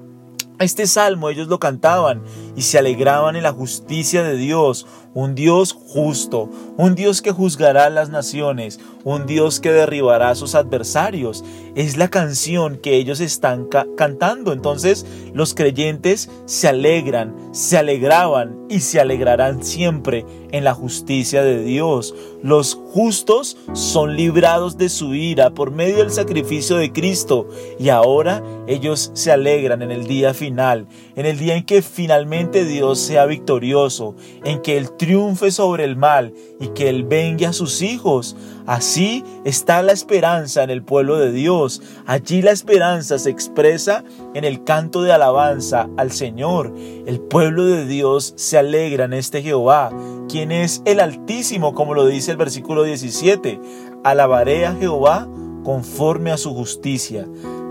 Este 0.60 0.86
salmo 0.86 1.30
ellos 1.30 1.48
lo 1.48 1.58
cantaban 1.58 2.22
y 2.54 2.62
se 2.62 2.78
alegraban 2.78 3.34
en 3.34 3.42
la 3.42 3.52
justicia 3.52 4.22
de 4.22 4.36
Dios, 4.36 4.86
un 5.14 5.34
Dios 5.34 5.72
justo, 5.72 6.48
un 6.76 6.94
Dios 6.94 7.22
que 7.22 7.32
juzgará 7.32 7.86
a 7.86 7.90
las 7.90 8.10
naciones, 8.10 8.78
un 9.04 9.26
Dios 9.26 9.60
que 9.60 9.72
derribará 9.72 10.30
a 10.30 10.34
sus 10.34 10.54
adversarios. 10.54 11.44
Es 11.74 11.96
la 11.96 12.08
canción 12.08 12.76
que 12.76 12.96
ellos 12.96 13.20
están 13.20 13.68
cantando. 13.96 14.52
Entonces 14.52 15.06
los 15.32 15.54
creyentes 15.54 16.30
se 16.46 16.68
alegran, 16.68 17.34
se 17.52 17.78
alegraban 17.78 18.66
y 18.68 18.80
se 18.80 19.00
alegrarán 19.00 19.64
siempre 19.64 20.26
en 20.50 20.64
la 20.64 20.74
justicia 20.74 21.42
de 21.42 21.62
Dios. 21.62 22.14
Los 22.42 22.74
justos 22.74 23.56
son 23.72 24.16
librados 24.16 24.76
de 24.78 24.88
su 24.88 25.14
ira 25.14 25.50
por 25.50 25.70
medio 25.70 25.98
del 25.98 26.10
sacrificio 26.10 26.76
de 26.76 26.92
Cristo 26.92 27.48
y 27.78 27.88
ahora 27.88 28.42
ellos 28.66 29.10
se 29.14 29.32
alegran 29.32 29.82
en 29.82 29.90
el 29.90 30.06
día 30.06 30.34
final, 30.34 30.86
en 31.16 31.26
el 31.26 31.38
día 31.38 31.56
en 31.56 31.64
que 31.64 31.82
finalmente 31.82 32.64
Dios 32.64 32.98
sea 32.98 33.26
victorioso, 33.26 34.14
en 34.44 34.60
que 34.60 34.76
Él 34.76 34.90
triunfe 35.08 35.50
sobre 35.50 35.84
el 35.84 35.96
mal 35.96 36.34
y 36.60 36.68
que 36.68 36.90
Él 36.90 37.02
vengue 37.02 37.46
a 37.46 37.54
sus 37.54 37.80
hijos. 37.80 38.36
Así 38.66 39.24
está 39.46 39.80
la 39.80 39.92
esperanza 39.92 40.62
en 40.62 40.68
el 40.68 40.82
pueblo 40.82 41.16
de 41.16 41.32
Dios. 41.32 41.80
Allí 42.04 42.42
la 42.42 42.50
esperanza 42.50 43.18
se 43.18 43.30
expresa 43.30 44.04
en 44.34 44.44
el 44.44 44.64
canto 44.64 45.00
de 45.00 45.12
alabanza 45.12 45.88
al 45.96 46.12
Señor. 46.12 46.74
El 47.06 47.20
pueblo 47.20 47.64
de 47.64 47.86
Dios 47.86 48.34
se 48.36 48.58
alegra 48.58 49.06
en 49.06 49.14
este 49.14 49.40
Jehová, 49.40 49.90
quien 50.28 50.52
es 50.52 50.82
el 50.84 51.00
Altísimo, 51.00 51.72
como 51.72 51.94
lo 51.94 52.04
dice 52.04 52.30
el 52.30 52.36
versículo 52.36 52.82
17. 52.82 53.58
Alabaré 54.04 54.66
a 54.66 54.74
Jehová 54.74 55.26
conforme 55.64 56.32
a 56.32 56.36
su 56.36 56.52
justicia. 56.52 57.26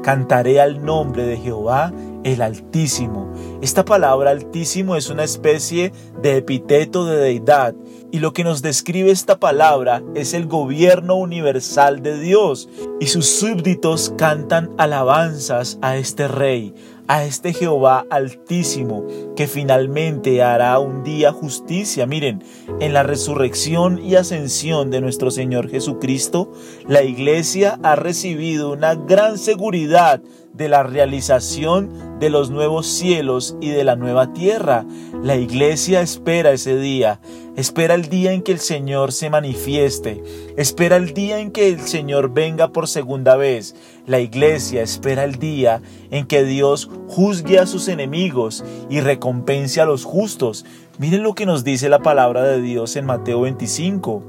Cantaré 0.08 0.62
al 0.62 0.86
nombre 0.86 1.26
de 1.26 1.36
Jehová 1.36 1.92
el 2.24 2.42
Altísimo. 2.42 3.30
Esta 3.62 3.84
palabra 3.84 4.32
Altísimo 4.32 4.96
es 4.96 5.10
una 5.10 5.26
especie 5.26 5.92
de 6.22 6.38
epíteto 6.38 7.06
de 7.06 7.18
deidad 7.18 7.76
y 8.10 8.20
lo 8.20 8.32
que 8.32 8.46
nos 8.46 8.62
describe 8.62 9.12
esta 9.12 9.38
palabra 9.38 10.02
es 10.16 10.34
el 10.34 10.48
gobierno 10.48 11.16
universal 11.16 12.04
de 12.04 12.18
Dios 12.22 12.70
y 13.02 13.08
sus 13.08 13.28
súbditos 13.28 14.14
cantan 14.18 14.70
alabanzas 14.78 15.78
a 15.82 15.98
este 15.98 16.30
rey, 16.30 16.74
a 17.08 17.24
este 17.24 17.54
Jehová 17.54 18.06
altísimo, 18.10 19.06
que 19.36 19.48
finalmente 19.48 20.44
hará 20.44 20.80
un 20.80 21.04
día 21.04 21.32
justicia. 21.32 22.06
Miren, 22.06 22.44
en 22.80 22.94
la 22.94 23.04
resurrección 23.04 24.00
y 24.04 24.16
ascensión 24.16 24.92
de 24.92 25.02
nuestro 25.02 25.32
Señor 25.32 25.70
Jesucristo, 25.70 26.52
la 26.88 27.04
iglesia 27.04 27.80
ha 27.84 27.96
recibido 27.96 28.72
una 28.72 28.96
gran 28.96 29.38
seguridad 29.38 30.22
de 30.58 30.70
la 30.70 30.84
realización 30.84 32.20
de 32.20 32.30
los 32.30 32.50
nuevos 32.50 32.88
cielos 32.88 33.56
y 33.62 33.70
de 33.70 33.84
la 33.84 33.96
nueva 33.96 34.34
tierra. 34.34 34.86
La 35.24 35.36
iglesia 35.36 36.02
espera 36.02 36.52
ese 36.52 36.78
día, 36.78 37.20
espera 37.56 37.94
el 37.94 38.10
día 38.10 38.32
en 38.32 38.42
que 38.42 38.52
el 38.52 38.60
Señor 38.60 39.12
se 39.12 39.30
manifieste, 39.30 40.24
espera 40.58 40.98
el 40.98 41.14
día 41.14 41.40
en 41.40 41.52
que 41.52 41.70
el 41.70 41.82
Señor 41.82 42.34
venga 42.34 42.70
por 42.70 42.88
segunda 42.88 43.36
vez. 43.36 43.76
La 44.08 44.20
iglesia 44.20 44.82
espera 44.82 45.24
el 45.24 45.36
día 45.36 45.82
en 46.10 46.26
que 46.26 46.44
Dios 46.44 46.90
juzgue 47.08 47.60
a 47.60 47.68
sus 47.68 47.88
enemigos 47.88 48.66
y 48.90 49.00
recompense 49.00 49.80
a 49.80 49.86
los 49.86 50.06
justos. 50.06 50.66
Miren 50.98 51.22
lo 51.22 51.36
que 51.36 51.46
nos 51.46 51.64
dice 51.64 51.90
la 51.90 52.00
palabra 52.00 52.44
de 52.44 52.62
Dios 52.62 52.96
en 52.96 53.06
Mateo 53.06 53.42
25. 53.42 54.24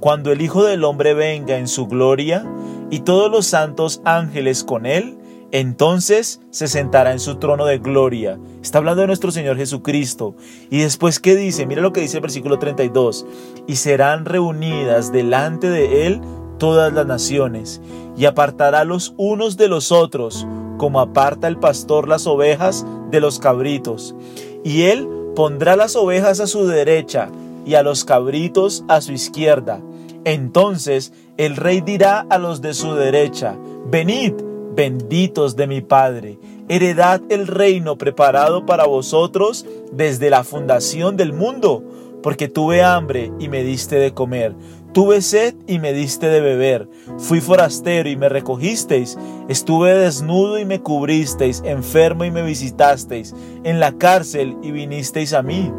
Cuando 0.00 0.32
el 0.32 0.40
Hijo 0.40 0.64
del 0.64 0.84
Hombre 0.84 1.12
venga 1.12 1.58
en 1.58 1.68
su 1.68 1.86
gloria 1.86 2.46
y 2.88 3.00
todos 3.00 3.30
los 3.30 3.46
santos 3.46 4.00
ángeles 4.04 4.64
con 4.64 4.86
él, 4.86 5.17
entonces 5.50 6.40
se 6.50 6.68
sentará 6.68 7.12
en 7.12 7.20
su 7.20 7.36
trono 7.36 7.64
de 7.64 7.78
gloria. 7.78 8.38
Está 8.62 8.78
hablando 8.78 9.00
de 9.00 9.06
nuestro 9.06 9.30
Señor 9.30 9.56
Jesucristo. 9.56 10.34
Y 10.70 10.80
después, 10.80 11.20
¿qué 11.20 11.36
dice? 11.36 11.66
Mira 11.66 11.80
lo 11.80 11.92
que 11.92 12.00
dice 12.02 12.18
el 12.18 12.22
versículo 12.22 12.58
32. 12.58 13.26
Y 13.66 13.76
serán 13.76 14.24
reunidas 14.24 15.12
delante 15.12 15.70
de 15.70 16.06
Él 16.06 16.20
todas 16.58 16.92
las 16.92 17.06
naciones, 17.06 17.80
y 18.16 18.24
apartará 18.24 18.84
los 18.84 19.14
unos 19.16 19.56
de 19.56 19.68
los 19.68 19.92
otros, 19.92 20.46
como 20.76 21.00
aparta 21.00 21.46
el 21.46 21.58
pastor 21.58 22.08
las 22.08 22.26
ovejas 22.26 22.84
de 23.10 23.20
los 23.20 23.38
cabritos. 23.38 24.14
Y 24.64 24.82
Él 24.82 25.08
pondrá 25.34 25.76
las 25.76 25.94
ovejas 25.96 26.40
a 26.40 26.46
su 26.46 26.66
derecha 26.66 27.30
y 27.64 27.74
a 27.74 27.82
los 27.82 28.04
cabritos 28.04 28.84
a 28.88 29.00
su 29.00 29.12
izquierda. 29.12 29.80
Entonces 30.24 31.12
el 31.36 31.56
rey 31.56 31.80
dirá 31.80 32.26
a 32.28 32.38
los 32.38 32.60
de 32.60 32.74
su 32.74 32.94
derecha, 32.94 33.56
venid, 33.86 34.34
benditos 34.78 35.56
de 35.56 35.66
mi 35.66 35.80
Padre, 35.80 36.38
heredad 36.68 37.20
el 37.30 37.48
reino 37.48 37.98
preparado 37.98 38.64
para 38.64 38.86
vosotros 38.86 39.66
desde 39.90 40.30
la 40.30 40.44
fundación 40.44 41.16
del 41.16 41.32
mundo, 41.32 41.82
porque 42.22 42.46
tuve 42.46 42.84
hambre 42.84 43.32
y 43.40 43.48
me 43.48 43.64
diste 43.64 43.96
de 43.96 44.14
comer, 44.14 44.54
tuve 44.92 45.20
sed 45.20 45.56
y 45.66 45.80
me 45.80 45.92
diste 45.92 46.28
de 46.28 46.40
beber, 46.40 46.88
fui 47.18 47.40
forastero 47.40 48.08
y 48.08 48.14
me 48.14 48.28
recogisteis, 48.28 49.18
estuve 49.48 49.94
desnudo 49.94 50.60
y 50.60 50.64
me 50.64 50.80
cubristeis, 50.80 51.60
enfermo 51.64 52.24
y 52.24 52.30
me 52.30 52.44
visitasteis, 52.44 53.34
en 53.64 53.80
la 53.80 53.98
cárcel 53.98 54.56
y 54.62 54.70
vinisteis 54.70 55.32
a 55.32 55.42
mí. 55.42 55.72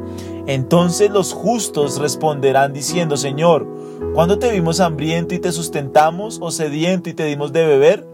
Entonces 0.46 1.10
los 1.10 1.32
justos 1.32 2.00
responderán 2.00 2.74
diciendo, 2.74 3.16
Señor, 3.16 3.66
¿cuándo 4.14 4.40
te 4.40 4.52
vimos 4.52 4.80
hambriento 4.80 5.36
y 5.36 5.40
te 5.40 5.52
sustentamos, 5.52 6.40
o 6.42 6.52
sediento 6.52 7.10
y 7.10 7.14
te 7.14 7.26
dimos 7.26 7.54
de 7.54 7.66
beber? 7.66 8.08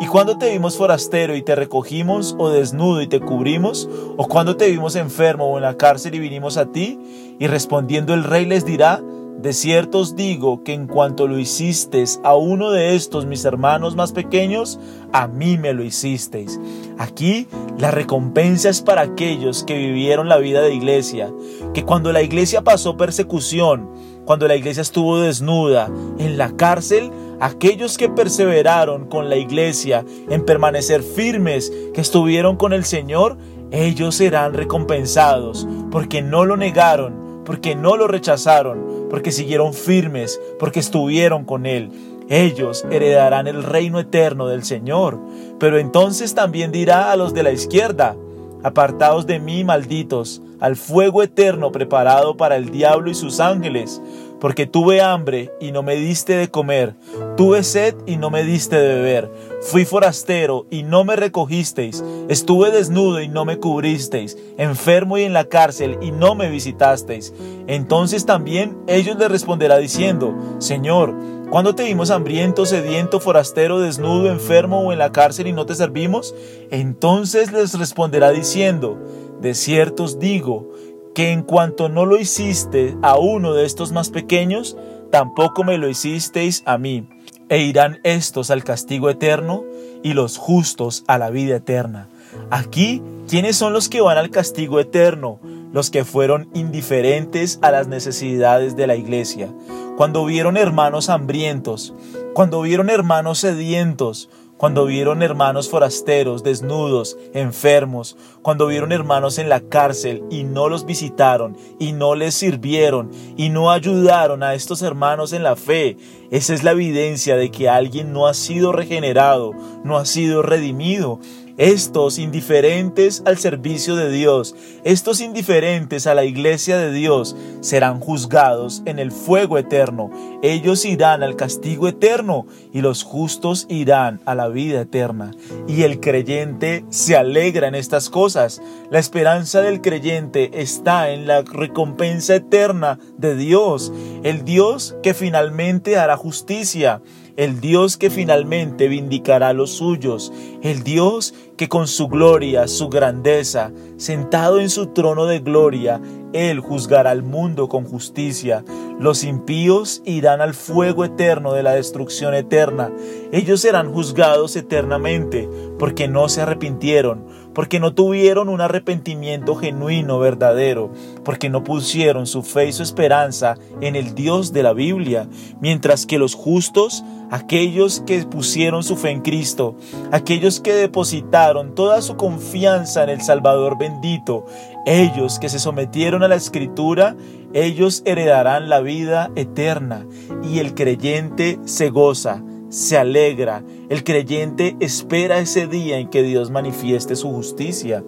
¿Y 0.00 0.06
cuándo 0.06 0.38
te 0.38 0.50
vimos 0.50 0.76
forastero 0.76 1.36
y 1.36 1.42
te 1.42 1.54
recogimos, 1.54 2.34
o 2.38 2.48
desnudo 2.48 3.02
y 3.02 3.06
te 3.06 3.20
cubrimos? 3.20 3.88
¿O 4.16 4.26
cuándo 4.28 4.56
te 4.56 4.70
vimos 4.70 4.96
enfermo 4.96 5.46
o 5.46 5.56
en 5.56 5.62
la 5.62 5.76
cárcel 5.76 6.14
y 6.14 6.18
vinimos 6.18 6.56
a 6.56 6.72
ti? 6.72 6.98
Y 7.38 7.46
respondiendo 7.46 8.14
el 8.14 8.24
rey 8.24 8.46
les 8.46 8.64
dirá, 8.64 9.02
de 9.42 9.52
cierto 9.52 9.98
os 9.98 10.14
digo 10.14 10.62
que 10.62 10.72
en 10.72 10.86
cuanto 10.86 11.26
lo 11.26 11.36
hicisteis 11.36 12.20
a 12.22 12.36
uno 12.36 12.70
de 12.70 12.94
estos 12.94 13.26
mis 13.26 13.44
hermanos 13.44 13.96
más 13.96 14.12
pequeños, 14.12 14.78
a 15.12 15.26
mí 15.26 15.58
me 15.58 15.72
lo 15.72 15.82
hicisteis. 15.82 16.60
Aquí 16.96 17.48
la 17.76 17.90
recompensa 17.90 18.68
es 18.68 18.82
para 18.82 19.00
aquellos 19.00 19.64
que 19.64 19.76
vivieron 19.76 20.28
la 20.28 20.38
vida 20.38 20.62
de 20.62 20.74
iglesia, 20.74 21.32
que 21.74 21.84
cuando 21.84 22.12
la 22.12 22.22
iglesia 22.22 22.62
pasó 22.62 22.96
persecución, 22.96 23.90
cuando 24.24 24.46
la 24.48 24.56
iglesia 24.56 24.82
estuvo 24.82 25.20
desnuda 25.20 25.90
en 26.18 26.38
la 26.38 26.56
cárcel, 26.56 27.10
aquellos 27.40 27.98
que 27.98 28.08
perseveraron 28.08 29.06
con 29.06 29.28
la 29.28 29.36
iglesia 29.36 30.04
en 30.28 30.44
permanecer 30.44 31.02
firmes, 31.02 31.72
que 31.92 32.00
estuvieron 32.00 32.56
con 32.56 32.72
el 32.72 32.84
Señor, 32.84 33.36
ellos 33.70 34.16
serán 34.16 34.54
recompensados, 34.54 35.66
porque 35.90 36.22
no 36.22 36.44
lo 36.44 36.56
negaron, 36.56 37.42
porque 37.44 37.74
no 37.74 37.96
lo 37.96 38.06
rechazaron, 38.06 39.06
porque 39.10 39.32
siguieron 39.32 39.74
firmes, 39.74 40.40
porque 40.58 40.80
estuvieron 40.80 41.44
con 41.44 41.66
Él. 41.66 41.90
Ellos 42.28 42.86
heredarán 42.90 43.46
el 43.46 43.62
reino 43.62 43.98
eterno 43.98 44.46
del 44.46 44.64
Señor. 44.64 45.18
Pero 45.58 45.78
entonces 45.78 46.34
también 46.34 46.72
dirá 46.72 47.12
a 47.12 47.16
los 47.16 47.34
de 47.34 47.42
la 47.42 47.50
izquierda, 47.50 48.16
apartados 48.62 49.26
de 49.26 49.38
mí, 49.38 49.64
malditos, 49.64 50.40
al 50.62 50.76
fuego 50.76 51.24
eterno 51.24 51.72
preparado 51.72 52.36
para 52.36 52.54
el 52.54 52.70
diablo 52.70 53.10
y 53.10 53.16
sus 53.16 53.40
ángeles, 53.40 54.00
porque 54.40 54.64
tuve 54.64 55.00
hambre 55.00 55.50
y 55.60 55.72
no 55.72 55.82
me 55.82 55.96
diste 55.96 56.36
de 56.36 56.50
comer, 56.50 56.94
tuve 57.36 57.64
sed 57.64 57.96
y 58.06 58.16
no 58.16 58.30
me 58.30 58.44
diste 58.44 58.76
de 58.76 58.94
beber, 58.94 59.30
fui 59.60 59.84
forastero 59.84 60.66
y 60.70 60.84
no 60.84 61.02
me 61.02 61.16
recogisteis, 61.16 62.04
estuve 62.28 62.70
desnudo 62.70 63.20
y 63.20 63.26
no 63.26 63.44
me 63.44 63.58
cubristeis, 63.58 64.38
enfermo 64.56 65.18
y 65.18 65.24
en 65.24 65.32
la 65.32 65.46
cárcel 65.46 65.98
y 66.00 66.12
no 66.12 66.36
me 66.36 66.48
visitasteis. 66.48 67.34
Entonces 67.66 68.24
también 68.24 68.78
ellos 68.86 69.18
le 69.18 69.26
responderá 69.26 69.78
diciendo, 69.78 70.32
Señor, 70.58 71.12
¿Cuándo 71.52 71.74
te 71.74 71.84
vimos 71.84 72.10
hambriento, 72.10 72.64
sediento, 72.64 73.20
forastero, 73.20 73.78
desnudo, 73.78 74.32
enfermo 74.32 74.80
o 74.80 74.90
en 74.90 74.98
la 74.98 75.12
cárcel 75.12 75.48
y 75.48 75.52
no 75.52 75.66
te 75.66 75.74
servimos? 75.74 76.34
Entonces 76.70 77.52
les 77.52 77.78
responderá 77.78 78.30
diciendo, 78.30 78.96
de 79.42 79.54
cierto 79.54 80.04
os 80.04 80.18
digo, 80.18 80.70
que 81.14 81.32
en 81.32 81.42
cuanto 81.42 81.88
no 81.88 82.06
lo 82.06 82.18
hiciste 82.18 82.96
a 83.02 83.18
uno 83.18 83.54
de 83.54 83.66
estos 83.66 83.92
más 83.92 84.08
pequeños, 84.08 84.76
tampoco 85.10 85.64
me 85.64 85.76
lo 85.78 85.88
hicisteis 85.88 86.62
a 86.64 86.78
mí. 86.78 87.08
E 87.48 87.58
irán 87.58 87.98
estos 88.02 88.50
al 88.50 88.64
castigo 88.64 89.10
eterno 89.10 89.64
y 90.02 90.14
los 90.14 90.38
justos 90.38 91.04
a 91.06 91.18
la 91.18 91.30
vida 91.30 91.56
eterna. 91.56 92.08
Aquí, 92.50 93.02
¿quiénes 93.28 93.56
son 93.56 93.72
los 93.72 93.88
que 93.88 94.00
van 94.00 94.16
al 94.16 94.30
castigo 94.30 94.80
eterno? 94.80 95.38
Los 95.72 95.90
que 95.90 96.04
fueron 96.04 96.48
indiferentes 96.54 97.58
a 97.62 97.70
las 97.70 97.88
necesidades 97.88 98.76
de 98.76 98.86
la 98.86 98.96
iglesia. 98.96 99.52
Cuando 99.96 100.24
vieron 100.24 100.56
hermanos 100.56 101.10
hambrientos, 101.10 101.92
cuando 102.32 102.62
vieron 102.62 102.88
hermanos 102.88 103.40
sedientos, 103.40 104.30
cuando 104.62 104.86
vieron 104.86 105.24
hermanos 105.24 105.68
forasteros, 105.68 106.44
desnudos, 106.44 107.18
enfermos, 107.34 108.16
cuando 108.42 108.68
vieron 108.68 108.92
hermanos 108.92 109.38
en 109.38 109.48
la 109.48 109.58
cárcel 109.58 110.22
y 110.30 110.44
no 110.44 110.68
los 110.68 110.86
visitaron 110.86 111.56
y 111.80 111.90
no 111.90 112.14
les 112.14 112.36
sirvieron 112.36 113.10
y 113.36 113.48
no 113.48 113.72
ayudaron 113.72 114.44
a 114.44 114.54
estos 114.54 114.82
hermanos 114.82 115.32
en 115.32 115.42
la 115.42 115.56
fe, 115.56 115.96
esa 116.30 116.54
es 116.54 116.62
la 116.62 116.70
evidencia 116.70 117.34
de 117.34 117.50
que 117.50 117.68
alguien 117.68 118.12
no 118.12 118.28
ha 118.28 118.34
sido 118.34 118.70
regenerado, 118.70 119.52
no 119.82 119.98
ha 119.98 120.06
sido 120.06 120.42
redimido. 120.42 121.18
Estos 121.58 122.18
indiferentes 122.18 123.22
al 123.26 123.38
servicio 123.38 123.94
de 123.94 124.10
Dios, 124.10 124.54
estos 124.84 125.20
indiferentes 125.20 126.06
a 126.06 126.14
la 126.14 126.24
iglesia 126.24 126.78
de 126.78 126.92
Dios, 126.92 127.36
serán 127.60 128.00
juzgados 128.00 128.82
en 128.86 128.98
el 128.98 129.12
fuego 129.12 129.58
eterno. 129.58 130.10
Ellos 130.42 130.84
irán 130.84 131.22
al 131.22 131.36
castigo 131.36 131.86
eterno 131.86 132.46
y 132.72 132.80
los 132.80 133.04
justos 133.04 133.66
irán 133.68 134.20
a 134.26 134.34
la 134.34 134.48
vida 134.48 134.80
eterna. 134.80 135.30
Y 135.68 135.82
el 135.82 136.00
creyente 136.00 136.84
se 136.90 137.16
alegra 137.16 137.68
en 137.68 137.76
estas 137.76 138.10
cosas. 138.10 138.60
La 138.90 138.98
esperanza 138.98 139.62
del 139.62 139.80
creyente 139.80 140.50
está 140.60 141.10
en 141.10 141.26
la 141.26 141.42
recompensa 141.42 142.34
eterna 142.34 142.98
de 143.16 143.36
Dios, 143.36 143.92
el 144.24 144.44
Dios 144.44 144.96
que 145.02 145.14
finalmente 145.14 145.96
hará 145.96 146.16
justicia 146.16 147.00
el 147.36 147.60
Dios 147.60 147.96
que 147.96 148.10
finalmente 148.10 148.88
vindicará 148.88 149.48
a 149.48 149.52
los 149.52 149.70
suyos, 149.70 150.32
el 150.62 150.82
Dios 150.82 151.34
que 151.56 151.68
con 151.68 151.86
su 151.86 152.08
gloria, 152.08 152.66
su 152.68 152.88
grandeza, 152.88 153.72
sentado 153.96 154.60
en 154.60 154.70
su 154.70 154.86
trono 154.88 155.26
de 155.26 155.40
gloria, 155.40 156.00
Él 156.32 156.60
juzgará 156.60 157.10
al 157.10 157.22
mundo 157.22 157.68
con 157.68 157.84
justicia. 157.84 158.64
Los 158.98 159.24
impíos 159.24 160.02
irán 160.04 160.40
al 160.40 160.54
fuego 160.54 161.04
eterno 161.04 161.52
de 161.52 161.62
la 161.62 161.72
destrucción 161.72 162.34
eterna. 162.34 162.90
Ellos 163.32 163.60
serán 163.60 163.92
juzgados 163.92 164.56
eternamente 164.56 165.48
porque 165.78 166.08
no 166.08 166.28
se 166.28 166.42
arrepintieron, 166.42 167.26
porque 167.54 167.80
no 167.80 167.94
tuvieron 167.94 168.48
un 168.48 168.60
arrepentimiento 168.60 169.54
genuino, 169.54 170.18
verdadero, 170.18 170.90
porque 171.24 171.48
no 171.48 171.64
pusieron 171.64 172.26
su 172.26 172.42
fe 172.42 172.68
y 172.68 172.72
su 172.72 172.82
esperanza 172.82 173.56
en 173.80 173.96
el 173.96 174.14
Dios 174.14 174.52
de 174.52 174.62
la 174.62 174.72
Biblia, 174.72 175.28
mientras 175.60 176.06
que 176.06 176.18
los 176.18 176.34
justos, 176.34 177.04
aquellos 177.30 178.00
que 178.06 178.24
pusieron 178.24 178.82
su 178.82 178.96
fe 178.96 179.10
en 179.10 179.22
Cristo, 179.22 179.76
aquellos 180.10 180.60
que 180.60 180.72
depositaron 180.72 181.74
toda 181.74 182.02
su 182.02 182.16
confianza 182.16 183.02
en 183.02 183.10
el 183.10 183.20
Salvador 183.20 183.78
bendito, 183.78 184.46
ellos 184.86 185.38
que 185.38 185.48
se 185.48 185.58
sometieron 185.58 186.22
a 186.22 186.28
la 186.28 186.36
Escritura, 186.36 187.16
ellos 187.54 188.02
heredarán 188.04 188.68
la 188.68 188.80
vida 188.80 189.30
eterna 189.36 190.06
y 190.42 190.58
el 190.58 190.74
creyente 190.74 191.58
se 191.64 191.90
goza 191.90 192.42
se 192.72 192.96
alegra, 192.96 193.62
el 193.90 194.02
creyente 194.02 194.76
espera 194.80 195.40
ese 195.40 195.66
día 195.66 195.98
en 195.98 196.08
que 196.08 196.22
Dios 196.22 196.50
manifieste 196.50 197.16
su 197.16 197.28
justicia. 197.28 198.02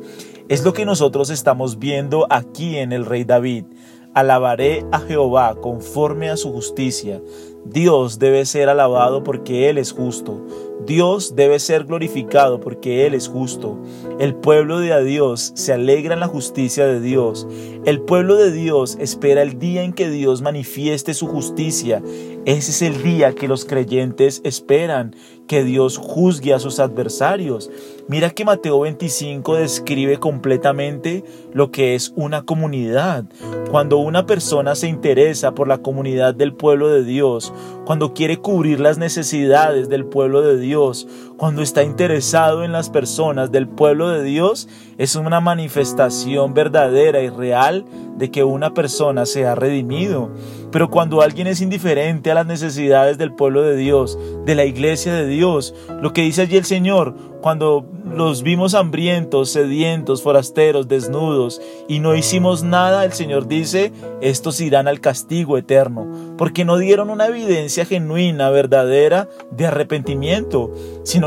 Es 0.48 0.64
lo 0.64 0.72
que 0.72 0.86
nosotros 0.86 1.28
estamos 1.28 1.78
viendo 1.78 2.26
aquí 2.30 2.78
en 2.78 2.92
el 2.92 3.04
rey 3.04 3.24
David. 3.24 3.66
Alabaré 4.14 4.86
a 4.90 5.00
Jehová 5.00 5.54
conforme 5.60 6.30
a 6.30 6.38
su 6.38 6.50
justicia. 6.50 7.20
Dios 7.66 8.18
debe 8.18 8.46
ser 8.46 8.70
alabado 8.70 9.22
porque 9.22 9.68
Él 9.68 9.76
es 9.76 9.92
justo. 9.92 10.46
Dios 10.86 11.34
debe 11.34 11.58
ser 11.60 11.84
glorificado 11.84 12.60
porque 12.60 13.06
Él 13.06 13.14
es 13.14 13.28
justo. 13.28 13.78
El 14.18 14.34
pueblo 14.34 14.80
de 14.80 15.02
Dios 15.04 15.52
se 15.54 15.72
alegra 15.72 16.14
en 16.14 16.20
la 16.20 16.26
justicia 16.26 16.86
de 16.86 17.00
Dios. 17.00 17.46
El 17.84 18.00
pueblo 18.00 18.36
de 18.36 18.50
Dios 18.50 18.96
espera 19.00 19.42
el 19.42 19.58
día 19.58 19.82
en 19.82 19.92
que 19.92 20.10
Dios 20.10 20.42
manifieste 20.42 21.14
su 21.14 21.26
justicia. 21.26 22.02
Ese 22.44 22.70
es 22.72 22.82
el 22.82 23.02
día 23.02 23.34
que 23.34 23.48
los 23.48 23.64
creyentes 23.64 24.42
esperan, 24.44 25.16
que 25.46 25.64
Dios 25.64 25.96
juzgue 25.96 26.52
a 26.52 26.58
sus 26.58 26.78
adversarios. 26.80 27.70
Mira 28.06 28.30
que 28.30 28.44
Mateo 28.44 28.80
25 28.80 29.56
describe 29.56 30.18
completamente 30.18 31.24
lo 31.54 31.70
que 31.70 31.94
es 31.94 32.12
una 32.16 32.42
comunidad. 32.44 33.24
Cuando 33.70 33.96
una 33.98 34.26
persona 34.26 34.74
se 34.74 34.88
interesa 34.88 35.54
por 35.54 35.68
la 35.68 35.78
comunidad 35.78 36.34
del 36.34 36.52
pueblo 36.52 36.88
de 36.88 37.02
Dios, 37.02 37.52
cuando 37.86 38.12
quiere 38.12 38.36
cubrir 38.36 38.80
las 38.80 38.98
necesidades 38.98 39.88
del 39.88 40.04
pueblo 40.04 40.42
de 40.42 40.58
Dios, 40.58 40.63
Dios 40.64 41.06
cuando 41.36 41.62
está 41.62 41.82
interesado 41.82 42.64
en 42.64 42.72
las 42.72 42.90
personas 42.90 43.50
del 43.50 43.68
pueblo 43.68 44.08
de 44.08 44.22
Dios, 44.22 44.68
es 44.98 45.16
una 45.16 45.40
manifestación 45.40 46.54
verdadera 46.54 47.20
y 47.22 47.28
real 47.28 47.84
de 48.16 48.30
que 48.30 48.44
una 48.44 48.74
persona 48.74 49.26
se 49.26 49.46
ha 49.46 49.54
redimido. 49.54 50.30
Pero 50.70 50.90
cuando 50.90 51.22
alguien 51.22 51.46
es 51.46 51.60
indiferente 51.60 52.30
a 52.30 52.34
las 52.34 52.46
necesidades 52.46 53.18
del 53.18 53.32
pueblo 53.32 53.62
de 53.62 53.76
Dios, 53.76 54.18
de 54.44 54.54
la 54.54 54.64
iglesia 54.64 55.12
de 55.14 55.26
Dios, 55.26 55.74
lo 56.00 56.12
que 56.12 56.22
dice 56.22 56.42
allí 56.42 56.56
el 56.56 56.64
Señor, 56.64 57.14
cuando 57.40 57.86
los 58.04 58.42
vimos 58.42 58.74
hambrientos, 58.74 59.50
sedientos, 59.50 60.22
forasteros, 60.22 60.88
desnudos, 60.88 61.60
y 61.88 61.98
no 61.98 62.14
hicimos 62.14 62.62
nada, 62.62 63.04
el 63.04 63.12
Señor 63.12 63.46
dice, 63.48 63.92
estos 64.20 64.60
irán 64.60 64.88
al 64.88 65.00
castigo 65.00 65.58
eterno, 65.58 66.06
porque 66.38 66.64
no 66.64 66.78
dieron 66.78 67.10
una 67.10 67.26
evidencia 67.26 67.84
genuina, 67.84 68.48
verdadera, 68.50 69.28
de 69.50 69.66
arrepentimiento, 69.66 70.72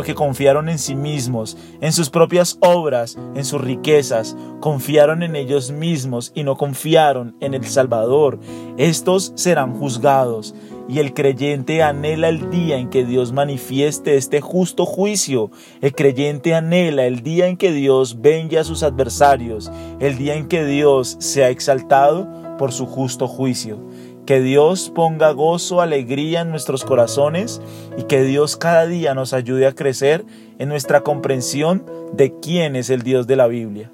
que 0.04 0.16
confiaron 0.16 0.70
en 0.70 0.80
sí 0.80 0.96
mismos, 0.96 1.58
en 1.82 1.94
sus 1.94 2.10
propias 2.10 2.58
obras, 2.62 3.18
en 3.36 3.46
sus 3.46 3.62
riquezas, 3.62 4.36
confiaron 4.60 5.24
en 5.24 5.36
ellos 5.36 5.72
mismos 5.72 6.32
y 6.36 6.44
no 6.44 6.58
confiaron 6.58 7.36
en 7.40 7.54
el 7.54 7.66
Salvador. 7.66 8.40
Estos 8.78 9.34
serán 9.36 9.74
juzgados 9.78 10.56
y 10.90 11.00
el 11.00 11.14
creyente 11.14 11.84
anhela 11.84 12.30
el 12.30 12.50
día 12.50 12.78
en 12.78 12.90
que 12.90 13.06
Dios 13.06 13.34
manifieste 13.34 14.16
este 14.16 14.42
justo 14.42 14.86
juicio. 14.86 15.52
El 15.82 15.94
creyente 15.94 16.56
anhela 16.56 17.06
el 17.06 17.24
día 17.24 17.48
en 17.48 17.58
que 17.58 17.72
Dios 17.72 18.22
venga 18.22 18.62
a 18.62 18.64
sus 18.64 18.84
adversarios, 18.84 19.72
el 20.00 20.18
día 20.18 20.36
en 20.36 20.48
que 20.48 20.66
Dios 20.66 21.18
sea 21.20 21.50
exaltado 21.50 22.47
por 22.58 22.72
su 22.72 22.86
justo 22.86 23.28
juicio. 23.28 23.80
Que 24.26 24.42
Dios 24.42 24.92
ponga 24.94 25.32
gozo, 25.32 25.82
alegría 25.82 26.42
en 26.42 26.50
nuestros 26.50 26.84
corazones 26.84 27.62
y 27.98 28.04
que 28.04 28.24
Dios 28.24 28.58
cada 28.58 28.86
día 28.86 29.14
nos 29.14 29.34
ayude 29.34 29.68
a 29.68 29.74
crecer 29.74 30.26
en 30.60 30.70
nuestra 30.70 31.02
comprensión 31.02 31.86
de 32.14 32.34
quién 32.40 32.76
es 32.76 32.90
el 32.90 33.04
Dios 33.04 33.28
de 33.28 33.36
la 33.36 33.48
Biblia. 33.48 33.92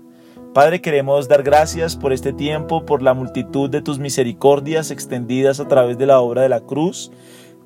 Padre, 0.54 0.82
queremos 0.82 1.28
dar 1.28 1.42
gracias 1.42 1.96
por 1.96 2.14
este 2.14 2.32
tiempo, 2.32 2.86
por 2.86 3.02
la 3.02 3.16
multitud 3.16 3.72
de 3.72 3.82
tus 3.82 3.98
misericordias 3.98 4.92
extendidas 4.92 5.60
a 5.60 5.68
través 5.68 5.98
de 5.98 6.06
la 6.06 6.20
obra 6.20 6.44
de 6.44 6.50
la 6.50 6.62
cruz. 6.62 7.12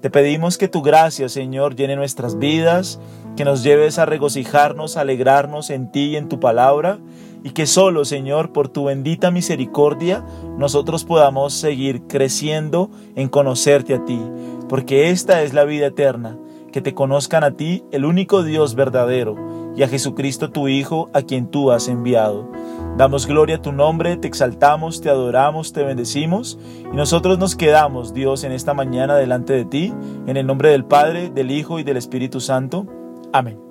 Te 0.01 0.09
pedimos 0.09 0.57
que 0.57 0.69
tu 0.69 0.81
gracia, 0.81 1.27
Señor, 1.27 1.75
llene 1.75 1.95
nuestras 1.97 2.39
vidas, 2.39 2.99
que 3.35 3.43
nos 3.43 3.61
lleves 3.63 3.99
a 3.99 4.05
regocijarnos, 4.05 4.95
a 4.95 5.01
alegrarnos 5.01 5.69
en 5.69 5.91
ti 5.91 6.11
y 6.11 6.15
en 6.15 6.29
tu 6.29 6.39
palabra, 6.39 6.99
y 7.47 7.51
que 7.51 7.65
solo, 7.65 8.03
Señor, 8.03 8.51
por 8.51 8.67
tu 8.67 8.83
bendita 8.83 9.31
misericordia, 9.31 10.21
nosotros 10.57 11.05
podamos 11.05 11.53
seguir 11.53 12.01
creciendo 12.01 12.91
en 13.15 13.29
conocerte 13.29 13.93
a 13.93 14.03
ti, 14.03 14.19
porque 14.67 15.11
esta 15.11 15.41
es 15.43 15.53
la 15.53 15.63
vida 15.63 15.85
eterna, 15.85 16.37
que 16.73 16.81
te 16.81 16.93
conozcan 16.93 17.45
a 17.45 17.51
ti, 17.51 17.85
el 17.93 18.03
único 18.03 18.43
Dios 18.43 18.75
verdadero, 18.75 19.37
y 19.77 19.83
a 19.83 19.87
Jesucristo 19.87 20.51
tu 20.51 20.67
Hijo, 20.67 21.09
a 21.13 21.21
quien 21.21 21.49
tú 21.49 21.71
has 21.71 21.87
enviado. 21.87 22.51
Damos 22.97 23.27
gloria 23.27 23.55
a 23.55 23.61
tu 23.61 23.71
nombre, 23.71 24.17
te 24.17 24.27
exaltamos, 24.27 24.99
te 24.99 25.09
adoramos, 25.09 25.71
te 25.71 25.83
bendecimos 25.83 26.59
y 26.91 26.97
nosotros 26.97 27.39
nos 27.39 27.55
quedamos, 27.55 28.13
Dios, 28.13 28.43
en 28.43 28.51
esta 28.51 28.73
mañana 28.73 29.15
delante 29.15 29.53
de 29.53 29.63
ti, 29.63 29.93
en 30.25 30.35
el 30.35 30.45
nombre 30.45 30.71
del 30.71 30.83
Padre, 30.83 31.29
del 31.29 31.51
Hijo 31.51 31.79
y 31.79 31.83
del 31.83 31.95
Espíritu 31.95 32.41
Santo. 32.41 32.85
Amén. 33.31 33.66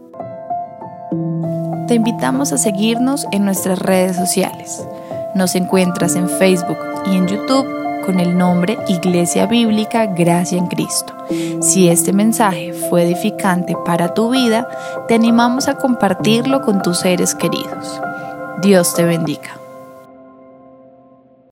Te 1.87 1.95
invitamos 1.95 2.53
a 2.53 2.59
seguirnos 2.59 3.27
en 3.31 3.45
nuestras 3.45 3.79
redes 3.79 4.17
sociales. 4.17 4.85
Nos 5.37 5.55
encuentras 5.55 6.17
en 6.17 6.29
Facebook 6.29 6.79
y 7.07 7.17
en 7.17 7.29
YouTube 7.29 8.05
con 8.05 8.19
el 8.19 8.37
nombre 8.37 8.77
Iglesia 8.89 9.47
Bíblica 9.47 10.07
Gracia 10.07 10.59
en 10.59 10.67
Cristo. 10.67 11.15
Si 11.61 11.89
este 11.89 12.13
mensaje 12.13 12.73
fue 12.73 13.05
edificante 13.05 13.77
para 13.85 14.15
tu 14.15 14.31
vida, 14.31 14.67
te 15.07 15.15
animamos 15.15 15.69
a 15.69 15.77
compartirlo 15.77 16.63
con 16.63 16.83
tus 16.83 16.99
seres 16.99 17.35
queridos. 17.35 18.01
Dios 18.63 18.95
te 18.95 19.05
bendiga. 19.05 19.66